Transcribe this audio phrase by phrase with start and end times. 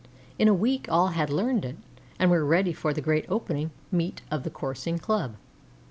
[0.39, 1.77] In a week all had learned it,
[2.17, 5.35] and were ready for the great opening meet of the Coursing Club.